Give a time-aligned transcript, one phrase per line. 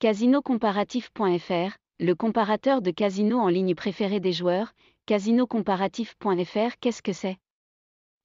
[0.00, 4.72] Casinocomparatif.fr, le comparateur de casino en ligne préféré des joueurs,
[5.04, 7.36] casinocomparatif.fr, qu'est-ce que c'est?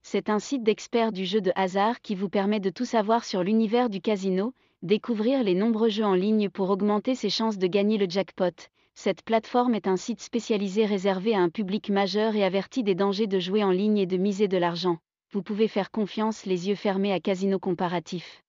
[0.01, 3.43] C'est un site d'experts du jeu de hasard qui vous permet de tout savoir sur
[3.43, 4.53] l'univers du casino,
[4.83, 8.55] découvrir les nombreux jeux en ligne pour augmenter ses chances de gagner le jackpot.
[8.93, 13.27] Cette plateforme est un site spécialisé réservé à un public majeur et averti des dangers
[13.27, 14.99] de jouer en ligne et de miser de l'argent.
[15.33, 18.44] Vous pouvez faire confiance les yeux fermés à Casino Comparatif.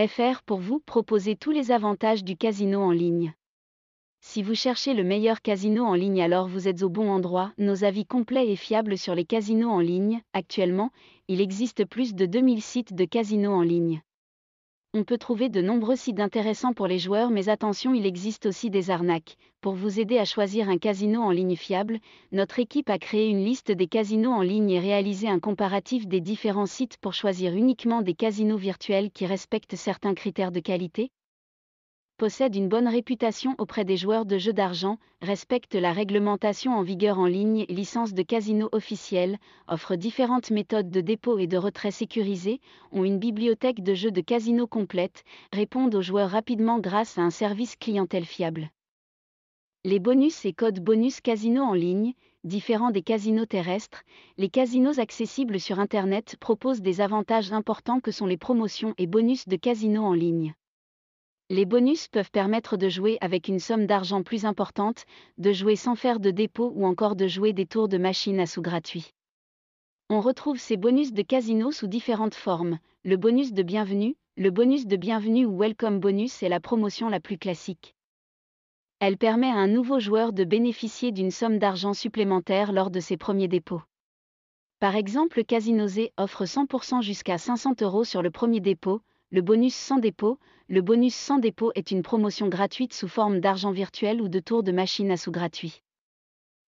[0.00, 3.32] FR pour vous proposer tous les avantages du casino en ligne.
[4.20, 7.52] Si vous cherchez le meilleur casino en ligne alors vous êtes au bon endroit.
[7.58, 10.20] Nos avis complets et fiables sur les casinos en ligne.
[10.32, 10.90] Actuellement,
[11.28, 14.02] il existe plus de 2000 sites de casinos en ligne
[14.96, 18.70] on peut trouver de nombreux sites intéressants pour les joueurs, mais attention, il existe aussi
[18.70, 19.36] des arnaques.
[19.60, 21.98] Pour vous aider à choisir un casino en ligne fiable,
[22.30, 26.20] notre équipe a créé une liste des casinos en ligne et réalisé un comparatif des
[26.20, 31.10] différents sites pour choisir uniquement des casinos virtuels qui respectent certains critères de qualité,
[32.16, 37.18] possède une bonne réputation auprès des joueurs de jeux d'argent, respecte la réglementation en vigueur
[37.18, 42.60] en ligne, licence de casino officielle, offre différentes méthodes de dépôt et de retrait sécurisées,
[42.92, 47.30] ont une bibliothèque de jeux de casino complète, répondent aux joueurs rapidement grâce à un
[47.30, 48.70] service clientèle fiable.
[49.84, 54.02] Les bonus et codes bonus casino en ligne, différents des casinos terrestres,
[54.38, 59.48] les casinos accessibles sur Internet proposent des avantages importants que sont les promotions et bonus
[59.48, 60.54] de casino en ligne.
[61.50, 65.04] Les bonus peuvent permettre de jouer avec une somme d'argent plus importante,
[65.36, 68.46] de jouer sans faire de dépôt ou encore de jouer des tours de machine à
[68.46, 69.10] sous gratuits.
[70.08, 72.78] On retrouve ces bonus de casino sous différentes formes.
[73.04, 77.20] Le bonus de bienvenue, le bonus de bienvenue ou welcome bonus est la promotion la
[77.20, 77.94] plus classique.
[78.98, 83.18] Elle permet à un nouveau joueur de bénéficier d'une somme d'argent supplémentaire lors de ses
[83.18, 83.82] premiers dépôts.
[84.80, 89.98] Par exemple, Casino offre 100% jusqu'à 500 euros sur le premier dépôt, le bonus sans
[89.98, 94.38] dépôt, le bonus sans dépôt est une promotion gratuite sous forme d'argent virtuel ou de
[94.38, 95.82] tour de machine à sous gratuit.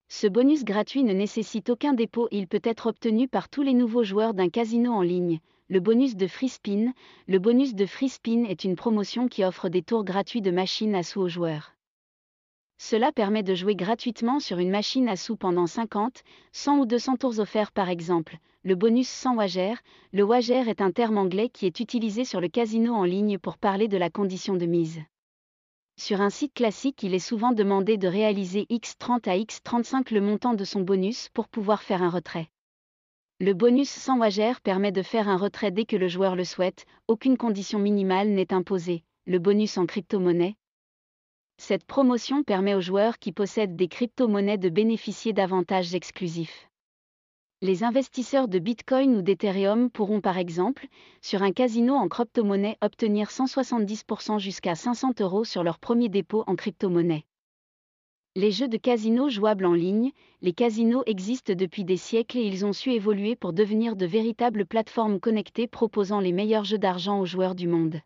[0.08, 4.02] Ce bonus gratuit ne nécessite aucun dépôt il peut être obtenu par tous les nouveaux
[4.02, 5.38] joueurs d'un casino en ligne.
[5.68, 6.92] Le bonus de Free Spin,
[7.28, 10.96] le bonus de Free Spin est une promotion qui offre des tours gratuits de machine
[10.96, 11.75] à sous aux joueurs.
[12.78, 16.22] Cela permet de jouer gratuitement sur une machine à sous pendant 50,
[16.52, 18.38] 100 ou 200 tours offerts par exemple.
[18.64, 19.74] Le bonus sans wager,
[20.12, 23.58] le wager est un terme anglais qui est utilisé sur le casino en ligne pour
[23.58, 25.00] parler de la condition de mise.
[25.98, 30.52] Sur un site classique, il est souvent demandé de réaliser X30 à X35 le montant
[30.52, 32.48] de son bonus pour pouvoir faire un retrait.
[33.40, 36.84] Le bonus sans wager permet de faire un retrait dès que le joueur le souhaite,
[37.08, 39.04] aucune condition minimale n'est imposée.
[39.26, 40.56] Le bonus en crypto-monnaie,
[41.58, 46.68] cette promotion permet aux joueurs qui possèdent des crypto-monnaies de bénéficier d'avantages exclusifs.
[47.62, 50.86] Les investisseurs de Bitcoin ou d'Ethereum pourront par exemple,
[51.22, 56.54] sur un casino en crypto-monnaie, obtenir 170% jusqu'à 500 euros sur leur premier dépôt en
[56.54, 57.24] crypto-monnaie.
[58.36, 60.12] Les jeux de casino jouables en ligne,
[60.42, 64.66] les casinos existent depuis des siècles et ils ont su évoluer pour devenir de véritables
[64.66, 68.02] plateformes connectées proposant les meilleurs jeux d'argent aux joueurs du monde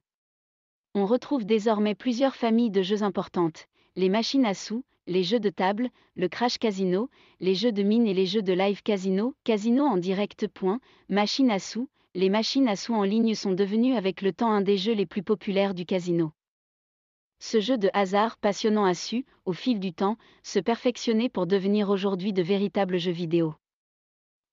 [0.94, 5.50] on retrouve désormais plusieurs familles de jeux importantes, les machines à sous, les jeux de
[5.50, 7.08] table, le crash casino,
[7.38, 11.50] les jeux de mine et les jeux de live casino, casino en direct point, machines
[11.50, 14.76] à sous, les machines à sous en ligne sont devenues avec le temps un des
[14.76, 16.32] jeux les plus populaires du casino.
[17.38, 21.88] Ce jeu de hasard passionnant a su, au fil du temps, se perfectionner pour devenir
[21.88, 23.54] aujourd'hui de véritables jeux vidéo.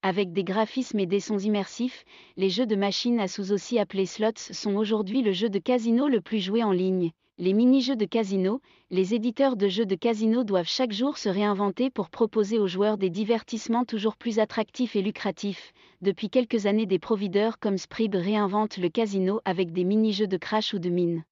[0.04, 2.06] Avec des graphismes et des sons immersifs,
[2.38, 6.08] les jeux de machines à sous aussi appelés slots sont aujourd'hui le jeu de casino
[6.08, 7.12] le plus joué en ligne.
[7.40, 11.90] Les mini-jeux de casino, les éditeurs de jeux de casino doivent chaque jour se réinventer
[11.90, 15.74] pour proposer aux joueurs des divertissements toujours plus attractifs et lucratifs.
[16.02, 20.74] Depuis quelques années, des providers comme Sprib réinventent le casino avec des mini-jeux de crash
[20.74, 21.24] ou de mine.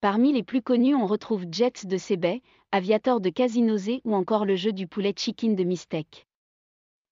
[0.00, 2.42] Parmi les plus connus, on retrouve Jets de Sebay,
[2.72, 6.26] Aviator de Casino Z ou encore le jeu du poulet Chicken de Mistake.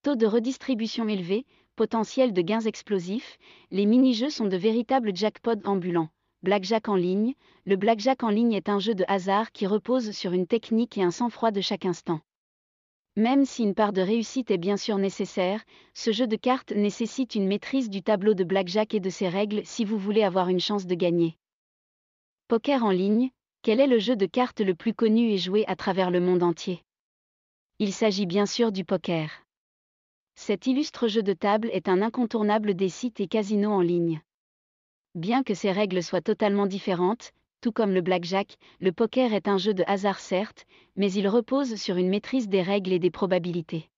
[0.02, 1.46] Taux de redistribution élevé,
[1.76, 3.38] potentiel de gains explosifs,
[3.70, 6.08] les mini-jeux sont de véritables jackpots ambulants.
[6.42, 7.34] Blackjack en ligne,
[7.66, 11.04] le blackjack en ligne est un jeu de hasard qui repose sur une technique et
[11.04, 12.18] un sang-froid de chaque instant.
[13.16, 15.62] Même si une part de réussite est bien sûr nécessaire,
[15.94, 19.64] ce jeu de cartes nécessite une maîtrise du tableau de blackjack et de ses règles
[19.64, 21.36] si vous voulez avoir une chance de gagner.
[22.48, 23.30] Poker en ligne,
[23.62, 26.42] quel est le jeu de cartes le plus connu et joué à travers le monde
[26.42, 26.82] entier?
[27.78, 29.30] Il s'agit bien sûr du poker.
[30.34, 34.22] Cet illustre jeu de table est un incontournable des sites et casinos en ligne.
[35.14, 39.58] Bien que ses règles soient totalement différentes, tout comme le blackjack, le poker est un
[39.58, 43.88] jeu de hasard certes, mais il repose sur une maîtrise des règles et des probabilités.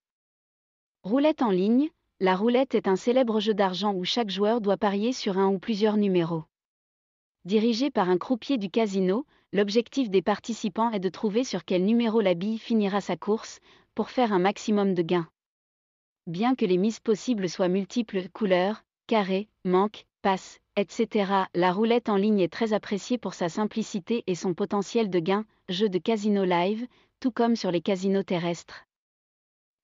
[1.03, 1.89] Roulette en ligne,
[2.19, 5.59] la roulette est un célèbre jeu d'argent où chaque joueur doit parier sur un ou
[5.59, 6.43] plusieurs numéros.
[7.43, 12.21] Dirigé par un croupier du casino, l'objectif des participants est de trouver sur quel numéro
[12.21, 13.59] la bille finira sa course,
[13.95, 15.27] pour faire un maximum de gains.
[16.27, 22.15] Bien que les mises possibles soient multiples, couleurs, carrés, manques, passes, etc., la roulette en
[22.15, 26.43] ligne est très appréciée pour sa simplicité et son potentiel de gain, jeu de casino
[26.43, 26.87] live,
[27.19, 28.85] tout comme sur les casinos terrestres.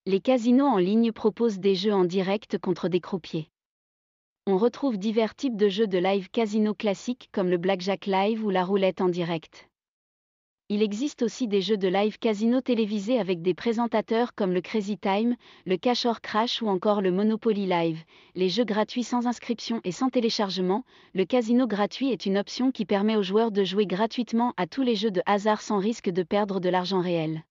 [0.08, 3.48] Les casinos en ligne proposent des jeux en direct contre des croupiers.
[4.48, 8.50] On retrouve divers types de jeux de live casino classiques comme le blackjack live ou
[8.50, 9.70] la roulette en direct.
[10.74, 14.98] Il existe aussi des jeux de live casino télévisés avec des présentateurs comme le Crazy
[14.98, 15.36] Time,
[15.66, 18.02] le Cash or Crash ou encore le Monopoly Live.
[18.36, 22.86] Les jeux gratuits sans inscription et sans téléchargement, le casino gratuit est une option qui
[22.86, 26.24] permet aux joueurs de jouer gratuitement à tous les jeux de hasard sans risque de
[26.24, 27.44] perdre de l'argent réel.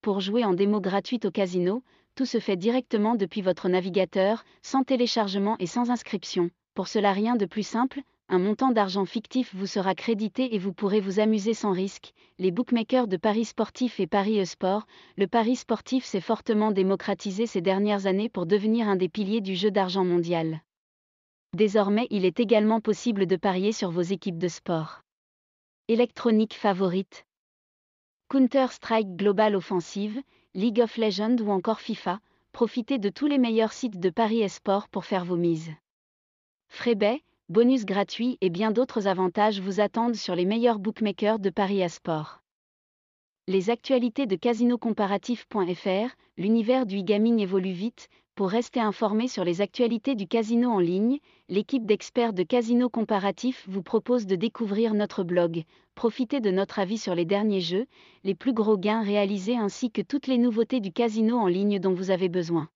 [0.00, 1.82] Pour jouer en démo gratuite au casino,
[2.14, 6.48] tout se fait directement depuis votre navigateur, sans téléchargement et sans inscription.
[6.72, 10.72] Pour cela rien de plus simple, un montant d'argent fictif vous sera crédité et vous
[10.72, 12.12] pourrez vous amuser sans risque.
[12.38, 14.86] Les bookmakers de paris sportifs et paris e-sport,
[15.16, 19.54] le pari sportif s'est fortement démocratisé ces dernières années pour devenir un des piliers du
[19.54, 20.60] jeu d'argent mondial.
[21.54, 25.02] Désormais, il est également possible de parier sur vos équipes de sport.
[25.86, 27.24] Électronique favorite
[28.28, 30.20] Counter-Strike Global Offensive,
[30.54, 32.18] League of Legends ou encore FIFA,
[32.50, 35.70] profitez de tous les meilleurs sites de paris et sport pour faire vos mises.
[36.68, 41.82] Freebet, bonus gratuits et bien d'autres avantages vous attendent sur les meilleurs bookmakers de paris
[41.82, 42.40] à sport.
[43.46, 50.16] Les actualités de casinocomparatif.fr, l'univers du e-gaming évolue vite, pour rester informé sur les actualités
[50.16, 55.62] du casino en ligne, l'équipe d'experts de Casino Comparatif vous propose de découvrir notre blog.
[55.94, 57.86] Profitez de notre avis sur les derniers jeux,
[58.24, 61.94] les plus gros gains réalisés ainsi que toutes les nouveautés du casino en ligne dont
[61.94, 62.68] vous avez besoin.